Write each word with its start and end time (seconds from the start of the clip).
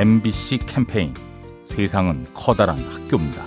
MBC 0.00 0.60
캠페인 0.64 1.12
세상은 1.62 2.24
커다란 2.32 2.78
학교입니다. 2.78 3.44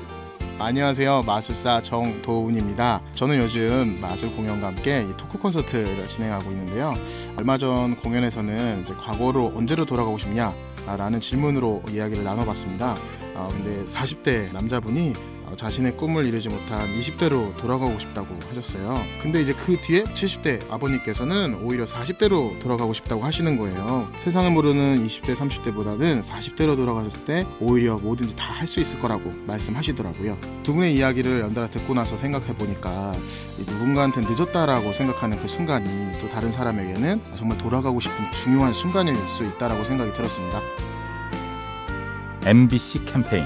안녕하세요. 0.59 1.23
마술사 1.23 1.81
정도훈입니다. 1.81 3.01
저는 3.15 3.39
요즘 3.39 3.97
마술 3.99 4.29
공연과 4.35 4.67
함께 4.67 5.03
토크 5.17 5.39
콘서트를 5.39 6.07
진행하고 6.07 6.51
있는데요. 6.51 6.93
얼마 7.37 7.57
전 7.57 7.95
공연에서는 7.95 8.85
과거로 8.85 9.53
언제로 9.55 9.83
돌아가고 9.83 10.19
싶냐? 10.19 10.53
라는 10.85 11.19
질문으로 11.19 11.81
이야기를 11.89 12.23
나눠봤습니다. 12.23 12.97
어, 13.33 13.49
근데 13.51 13.83
40대 13.87 14.53
남자분이 14.53 15.13
어, 15.17 15.32
자신의 15.57 15.97
꿈을 15.97 16.25
이루지 16.25 16.49
못한 16.49 16.79
20대로 16.99 17.55
돌아가고 17.57 17.99
싶다고 17.99 18.27
하셨어요. 18.49 18.95
근데 19.21 19.41
이제 19.41 19.53
그 19.53 19.77
뒤에 19.77 20.03
70대 20.05 20.71
아버님께서는 20.71 21.59
오히려 21.63 21.85
40대로 21.85 22.59
돌아가고 22.59 22.93
싶다고 22.93 23.23
하시는 23.23 23.57
거예요. 23.57 24.09
세상을 24.23 24.49
모르는 24.51 25.05
20대, 25.05 25.35
30대보다는 25.35 26.23
40대로 26.23 26.75
돌아가셨을 26.75 27.25
때 27.25 27.45
오히려 27.59 27.97
뭐든지 27.97 28.35
다 28.35 28.53
할 28.53 28.67
수 28.67 28.79
있을 28.79 28.99
거라고 29.01 29.29
말씀하시더라고요. 29.45 30.37
두 30.63 30.73
분의 30.73 30.95
이야기를 30.95 31.41
연달아 31.41 31.69
듣고 31.69 31.93
나서 31.93 32.15
생각해 32.15 32.55
보니까 32.55 33.11
누군가한테 33.57 34.21
늦었다라고 34.21 34.93
생각하는 34.93 35.39
그 35.41 35.47
순간이 35.47 35.85
또 36.21 36.29
다른 36.29 36.49
사람에게는 36.51 37.21
정말 37.37 37.57
돌아가고 37.57 37.99
싶은 37.99 38.15
중요한 38.43 38.73
순간일 38.73 39.15
수 39.27 39.43
있다라고 39.43 39.83
생각이 39.83 40.13
들었습니다. 40.13 40.59
MBC 42.45 43.05
캠페인 43.05 43.45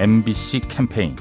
MBC 0.00 0.60
캠페인 0.60 1.14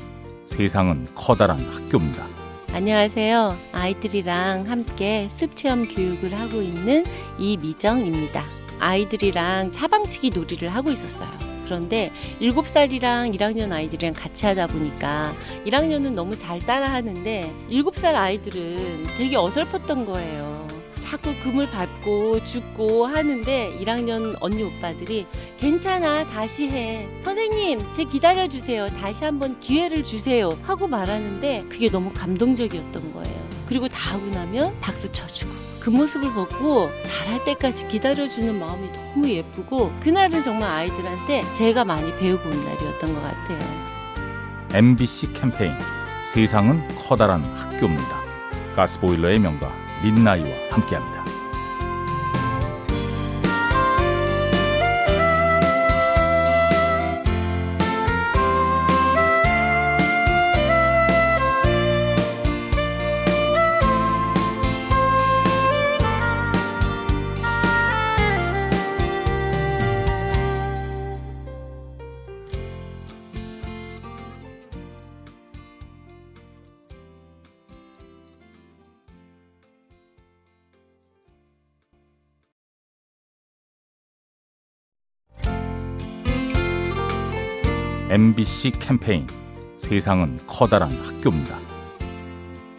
세상은 0.46 1.06
커다란 1.14 1.60
학교입니다. 1.60 2.26
안녕하세요. 2.72 3.58
아이들이랑 3.74 4.70
함께 4.70 5.28
숲 5.36 5.54
체험 5.58 5.86
교육을 5.86 6.40
하고 6.40 6.62
있는 6.62 7.04
이미정입니다. 7.38 8.42
아이들이랑 8.80 9.74
사방치기 9.74 10.30
놀이를 10.30 10.70
하고 10.70 10.92
있었어요. 10.92 11.30
그런데 11.66 12.14
7살이랑 12.40 13.38
1학년 13.38 13.74
아이들이랑 13.74 14.14
같이 14.14 14.46
하다 14.46 14.68
보니까 14.68 15.34
1학년은 15.66 16.14
너무 16.14 16.38
잘 16.38 16.62
따라 16.62 16.90
하는데 16.90 17.54
7살 17.70 18.16
아이들은 18.16 19.08
되게 19.18 19.36
어설펐던 19.36 20.06
거예요. 20.06 20.69
자꾸 21.10 21.34
금을 21.44 21.66
밟고 21.72 22.46
죽고 22.46 23.08
하는데 23.08 23.80
1학년 23.82 24.38
언니 24.42 24.62
오빠들이 24.62 25.26
괜찮아 25.58 26.28
다시 26.28 26.70
해. 26.70 27.10
선생님 27.24 27.92
제 27.92 28.04
기다려주세요. 28.04 28.90
다시 28.90 29.24
한번 29.24 29.60
기회를 29.60 30.04
주세요. 30.04 30.50
하고 30.62 30.88
말하는데 30.88 31.66
그게 31.68 31.90
너무 31.90 32.14
감동적이었던 32.14 33.14
거예요. 33.14 33.50
그리고 33.66 33.88
다 33.88 34.14
하고 34.14 34.28
나면 34.28 34.80
박수 34.82 35.12
쳐주고 35.12 35.52
그 35.80 35.90
모습을 35.90 36.32
보고 36.32 36.92
잘할 37.04 37.44
때까지 37.44 37.88
기다려주는 37.88 38.60
마음이 38.60 38.90
너무 38.94 39.28
예쁘고 39.30 39.92
그날은 40.02 40.44
정말 40.44 40.70
아이들한테 40.70 41.44
제가 41.54 41.86
많이 41.86 42.16
배우고 42.20 42.48
온 42.48 42.66
날이었던 42.66 43.16
것 43.16 43.22
같아요. 43.24 43.60
MBC 44.74 45.34
캠페인. 45.34 45.74
세상은 46.32 46.88
커다란 47.00 47.44
학교입니다. 47.56 48.20
가스보일러의 48.76 49.40
명가 49.40 49.89
민나이와 50.04 50.50
함께합니다. 50.72 51.19
MBC 88.10 88.72
캠페인 88.80 89.28
세상은 89.78 90.40
커다란 90.48 90.92
학교입니다. 90.94 91.60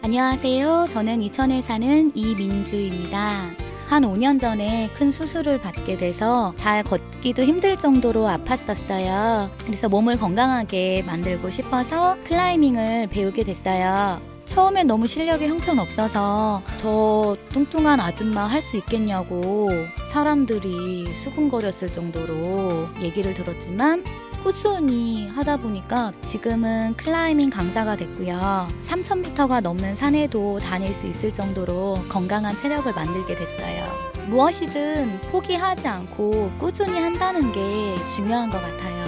안녕하세요. 0.01 0.87
저는 0.89 1.21
이천에 1.21 1.61
사는 1.61 2.11
이민주입니다. 2.13 3.49
한 3.87 4.03
5년 4.03 4.41
전에 4.41 4.89
큰 4.97 5.09
수술을 5.09 5.61
받게 5.61 5.95
돼서 5.97 6.53
잘 6.57 6.83
걷기도 6.83 7.43
힘들 7.43 7.77
정도로 7.77 8.27
아팠었어요. 8.27 9.49
그래서 9.65 9.87
몸을 9.87 10.17
건강하게 10.19 11.03
만들고 11.03 11.49
싶어서 11.49 12.17
클라이밍을 12.25 13.07
배우게 13.07 13.45
됐어요. 13.45 14.19
처음엔 14.45 14.85
너무 14.87 15.07
실력이 15.07 15.47
형편없어서 15.47 16.61
저 16.75 17.37
뚱뚱한 17.53 18.01
아줌마 18.01 18.47
할 18.47 18.61
수 18.61 18.75
있겠냐고 18.77 19.69
사람들이 20.11 21.13
수군거렸을 21.13 21.93
정도로 21.93 22.89
얘기를 23.01 23.33
들었지만 23.33 24.03
꾸준히 24.43 25.27
하다 25.29 25.57
보니까 25.57 26.11
지금은 26.23 26.95
클라이밍 26.97 27.49
강사가 27.49 27.95
됐고요. 27.95 28.67
3,000m가 28.81 29.61
넘는 29.61 29.95
산에도 29.95 30.59
다닐 30.59 30.93
수 30.93 31.07
있을 31.07 31.31
정도로 31.31 31.95
건강한 32.09 32.55
체력을 32.57 32.91
만들게 32.91 33.35
됐어요. 33.35 33.85
무엇이든 34.27 35.21
포기하지 35.31 35.87
않고 35.87 36.51
꾸준히 36.57 36.99
한다는 36.99 37.51
게 37.51 37.95
중요한 38.15 38.49
것 38.49 38.59
같아요. 38.59 39.05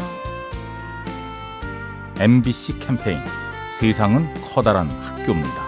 MBC 2.19 2.79
캠페인 2.79 3.19
세상은 3.71 4.31
커다란 4.53 4.89
학교입니다. 5.01 5.63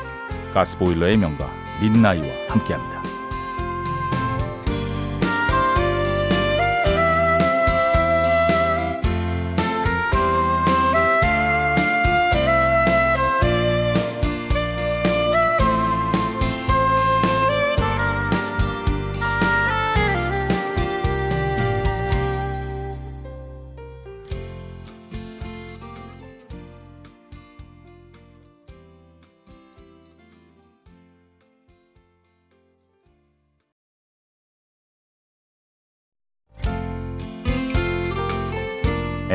가스보일러의 0.53 1.17
명가 1.17 1.49
민나이와 1.81 2.27
함께합니다. 2.49 2.94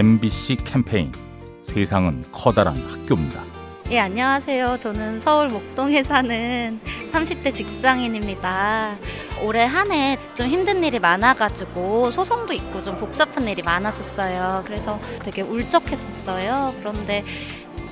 MBC 0.00 0.56
캠페인 0.64 1.12
세상은 1.61 2.25
커다란 2.32 2.75
학교입니다. 2.88 3.44
예, 3.91 3.99
안녕하세요. 3.99 4.79
저는 4.79 5.19
서울 5.19 5.49
목동에 5.50 6.02
사는 6.02 6.81
30대 7.12 7.52
직장인입니다. 7.52 8.97
올해 9.44 9.64
한 9.67 9.91
해 9.93 10.17
좀 10.35 10.47
힘든 10.47 10.82
일이 10.85 10.99
많아가지고 10.99 12.11
소송도 12.12 12.55
있고 12.55 12.81
좀 12.81 12.97
복잡한 12.97 13.47
일이 13.47 13.61
많았었어요. 13.61 14.62
그래서 14.64 14.99
되게 15.23 15.43
울적했었어요. 15.43 16.76
그런데 16.79 17.23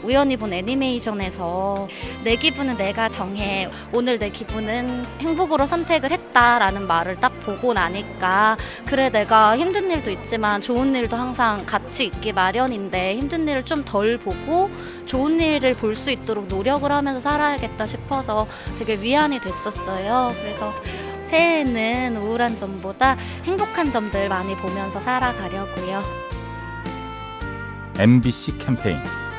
우연히 0.08 0.38
본 0.38 0.54
애니메이션에서 0.54 1.86
내 2.24 2.34
기분은 2.34 2.78
내가 2.78 3.10
정해. 3.10 3.68
오늘 3.92 4.18
내 4.18 4.30
기분은 4.30 5.04
행복으로 5.20 5.66
선택을 5.66 6.10
했다라는 6.12 6.86
말을 6.86 7.16
딱 7.20 7.38
보고 7.40 7.74
나니까 7.74 8.56
그래 8.86 9.10
내가 9.10 9.58
힘든 9.58 9.90
일도 9.90 10.10
있지만 10.10 10.62
좋은 10.62 10.96
일도 10.96 11.14
항상 11.14 11.58
같이 11.66 12.06
있기 12.06 12.32
마련인데 12.32 13.16
힘든 13.16 13.46
일을 13.46 13.64
좀 13.66 13.78
덜 13.84 14.16
보고 14.18 14.70
좋은 15.06 15.38
일을 15.40 15.74
볼 15.76 15.94
수 15.94 16.10
있도록 16.10 16.46
노력을 16.46 16.90
하면서 16.90 17.18
살아야겠다 17.20 17.84
싶어서 17.86 18.46
되게 18.78 18.94
위안이 19.00 19.40
됐었어요. 19.40 20.32
그래서 20.40 20.72
새해에는 21.26 22.16
우울한 22.16 22.56
점보다 22.56 23.16
행복한 23.44 23.90
점들 23.90 24.28
많이 24.28 24.54
보면서 24.56 25.00
살아가려고요. 25.00 26.02
MBC 27.98 28.58
캠페인 28.58 28.96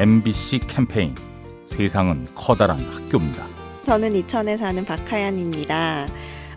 MBC 0.00 0.60
캠페인 0.60 1.14
세상은 1.66 2.26
커다란 2.34 2.80
학교입니다. 2.80 3.46
저는 3.82 4.16
이천에 4.16 4.56
사는 4.56 4.82
박하연입니다. 4.82 6.08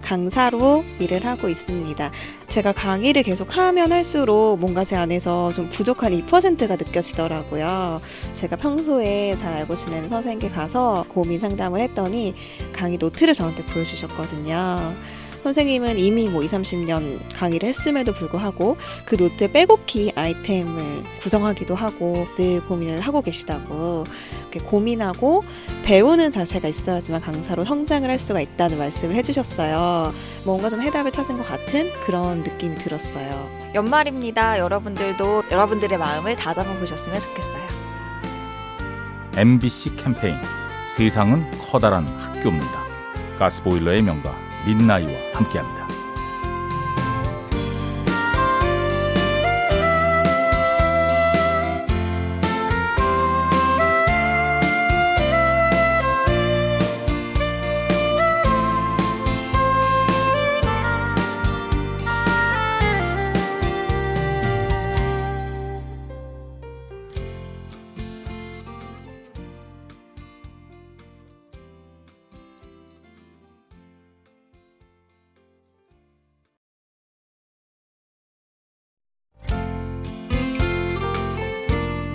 강사로 0.01 0.85
일을 0.99 1.25
하고 1.25 1.49
있습니다. 1.49 2.09
제가 2.47 2.71
강의를 2.71 3.23
계속 3.23 3.57
하면 3.57 3.91
할수록 3.91 4.59
뭔가 4.61 4.85
제 4.85 4.95
안에서 4.95 5.51
좀 5.51 5.67
부족한 5.67 6.13
2%가 6.25 6.77
느껴지더라고요. 6.77 7.99
제가 8.33 8.55
평소에 8.55 9.35
잘 9.35 9.51
알고 9.51 9.75
지내는 9.75 10.07
선생님께 10.07 10.49
가서 10.49 11.03
고민 11.09 11.37
상담을 11.37 11.81
했더니 11.81 12.35
강의 12.71 12.97
노트를 12.97 13.33
저한테 13.33 13.65
보여주셨거든요. 13.65 14.95
선생님은 15.43 15.99
이미 15.99 16.29
뭐 16.29 16.41
2, 16.41 16.47
30년 16.47 17.19
강의를 17.35 17.67
했음에도 17.67 18.13
불구하고 18.13 18.77
그 19.05 19.15
노트에 19.15 19.51
빼곡히 19.51 20.13
아이템을 20.15 21.03
구성하기도 21.21 21.75
하고 21.75 22.25
늘 22.37 22.61
고민을 22.65 23.01
하고 23.01 23.21
계시다고 23.21 24.05
이렇게 24.39 24.61
고민하고 24.61 25.43
배우는 25.83 26.31
자세가 26.31 26.69
있어야지만 26.69 27.21
강사로 27.21 27.65
성장을 27.65 28.09
할 28.09 28.17
수가 28.19 28.39
있다는 28.39 28.77
말씀을 28.77 29.15
해주셨어요. 29.15 30.13
뭔가 30.45 30.69
좀 30.69 30.81
해답을 30.81 31.11
찾은 31.11 31.37
것 31.37 31.45
같은 31.45 31.89
그런 32.05 32.43
느낌이 32.43 32.77
들었어요. 32.77 33.49
연말입니다. 33.75 34.59
여러분들도 34.59 35.43
여러분들의 35.51 35.97
마음을 35.97 36.35
다잡아 36.37 36.79
보셨으면 36.79 37.19
좋겠어요. 37.19 37.63
MBC 39.35 39.97
캠페인 39.97 40.35
세상은 40.95 41.43
커다란 41.59 42.05
학교입니다. 42.19 42.83
가스보일러의 43.39 44.03
명가 44.03 44.52
민나이와 44.65 45.11
함께합니다. 45.33 45.82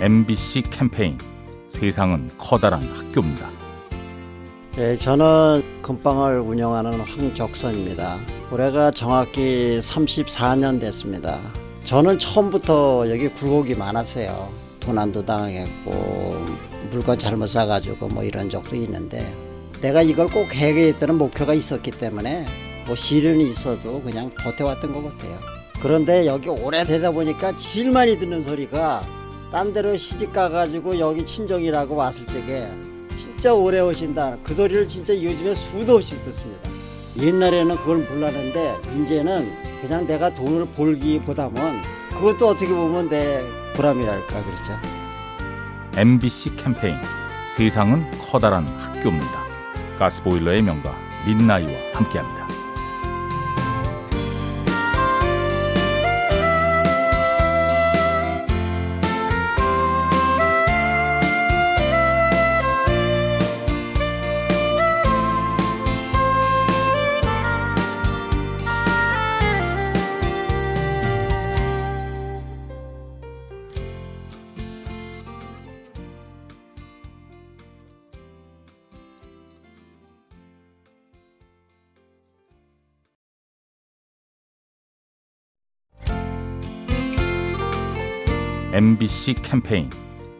MBC 0.01 0.61
캠페인 0.69 1.17
세상은 1.67 2.29
커다란 2.37 2.81
학교입니다. 2.83 3.49
예, 4.77 4.95
저는 4.95 5.81
금방을 5.81 6.39
운영하는 6.39 7.01
황적선입니다. 7.01 8.17
올해가 8.49 8.91
정확히 8.91 9.77
34년 9.81 10.79
됐습니다. 10.79 11.37
저는 11.83 12.17
처음부터 12.17 13.09
여기 13.09 13.27
굴곡이 13.27 13.75
많았어요. 13.75 14.49
도난도 14.79 15.25
당했고 15.25 16.45
물건 16.91 17.19
잘못 17.19 17.47
사가지고 17.47 18.07
뭐 18.07 18.23
이런 18.23 18.49
적도 18.49 18.77
있는데 18.77 19.35
내가 19.81 20.01
이걸 20.01 20.29
꼭 20.29 20.55
해야겠다는 20.55 21.17
목표가 21.17 21.53
있었기 21.53 21.91
때문에 21.91 22.45
뭐 22.85 22.95
시련이 22.95 23.45
있어도 23.49 24.01
그냥 24.01 24.29
버텨왔던 24.29 24.93
것 24.93 25.03
같아요. 25.03 25.39
그런데 25.81 26.25
여기 26.25 26.47
오래 26.47 26.85
되다 26.85 27.11
보니까 27.11 27.57
제일 27.57 27.91
많이 27.91 28.17
듣는 28.17 28.41
소리가 28.41 29.18
딴 29.51 29.73
데로 29.73 29.95
시집 29.95 30.31
가가지고 30.33 30.99
여기 30.99 31.25
친정이라고 31.25 31.95
왔을 31.95 32.25
적에 32.25 32.71
진짜 33.15 33.53
오래 33.53 33.79
오신다 33.79 34.37
그 34.43 34.53
소리를 34.53 34.87
진짜 34.87 35.13
요즘에 35.13 35.53
수도 35.55 35.95
없이 35.95 36.21
듣습니다 36.21 36.69
옛날에는 37.17 37.75
그걸 37.77 37.97
몰랐는데 37.97 38.75
이제는 39.01 39.51
그냥 39.81 40.05
내가 40.05 40.33
돈을 40.33 40.67
벌기보다는 40.75 41.55
그것도 42.09 42.49
어떻게 42.49 42.67
보면 42.67 43.09
내 43.09 43.41
보람이랄까 43.75 44.43
그렇죠 44.43 44.73
MBC 45.95 46.55
캠페인 46.55 46.95
세상은 47.49 48.05
커다란 48.21 48.67
학교입니다. 48.77 49.49
가스보일러의 49.97 50.61
명가 50.61 50.95
민나이와 51.25 51.71
함께합니다. 51.93 52.38
MBC 88.79 89.33
캠페인 89.43 89.89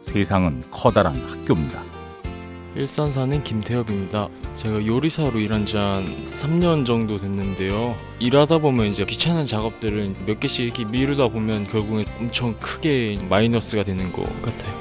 세상은 0.00 0.62
커다란 0.70 1.14
학교입니다. 1.28 1.82
일산 2.74 3.12
사는 3.12 3.44
김태엽입니다. 3.44 4.30
제가 4.54 4.86
요리사로 4.86 5.38
일한 5.40 5.66
지 5.66 5.76
한 5.76 6.06
3년 6.32 6.86
정도 6.86 7.18
됐는데요. 7.18 7.94
일하다 8.18 8.56
보면 8.60 8.86
이제 8.86 9.04
귀찮은 9.04 9.44
작업들을 9.44 10.14
몇 10.24 10.40
개씩 10.40 10.64
이렇게 10.64 10.86
미루다 10.86 11.28
보면 11.28 11.66
결국엔 11.66 12.06
엄청 12.18 12.54
크게 12.58 13.18
마이너스가 13.28 13.82
되는 13.82 14.10
것 14.10 14.24
같아요. 14.40 14.74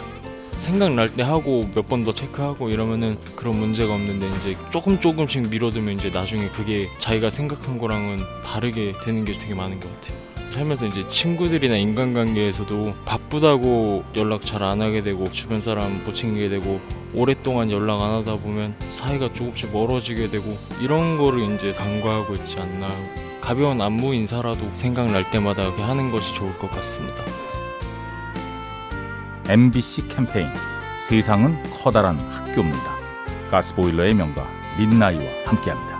생각날 0.57 1.09
때 1.09 1.21
하고 1.23 1.69
몇 1.75 1.85
번 1.89 2.05
더 2.05 2.13
체크하고 2.13 2.69
이러면은 2.69 3.17
그런 3.35 3.59
문제가 3.59 3.93
없는데 3.93 4.25
이제 4.37 4.55
조금 4.71 5.01
조금씩 5.01 5.49
미뤄두면 5.49 5.95
이제 5.95 6.09
나중에 6.09 6.47
그게 6.47 6.87
자기가 6.99 7.29
생각한 7.29 7.77
거랑은 7.77 8.19
다르게 8.45 8.93
되는 9.03 9.25
게 9.25 9.33
되게 9.37 9.53
많은 9.53 9.81
것 9.81 9.93
같아요. 9.99 10.28
살면서 10.49 10.87
이제 10.87 11.07
친구들이나 11.07 11.77
인간관계에서도 11.77 12.95
바쁘다고 13.05 14.03
연락 14.15 14.45
잘 14.45 14.59
안 14.63 14.81
하게 14.81 15.01
되고 15.01 15.23
주변 15.31 15.61
사람 15.61 16.03
못 16.03 16.13
챙기게 16.13 16.49
되고 16.49 16.81
오랫동안 17.13 17.71
연락 17.71 18.01
안 18.01 18.11
하다 18.15 18.37
보면 18.37 18.75
사이가 18.89 19.31
조금씩 19.33 19.71
멀어지게 19.71 20.27
되고 20.27 20.57
이런 20.81 21.17
거를 21.17 21.39
이제 21.55 21.71
간과하고 21.71 22.35
있지 22.35 22.59
않나 22.59 22.89
가벼운 23.39 23.79
안부 23.81 24.13
인사라도 24.13 24.69
생각날 24.73 25.29
때마다 25.31 25.71
하는 25.71 26.11
것이 26.11 26.33
좋을 26.35 26.53
것 26.57 26.69
같습니다. 26.71 27.23
MBC 29.47 30.09
캠페인 30.09 30.47
세상은 31.07 31.55
커다란 31.71 32.19
학교입니다. 32.31 32.99
가스보일러의 33.49 34.13
명가 34.13 34.45
민나이와 34.77 35.23
함께합니다. 35.45 35.99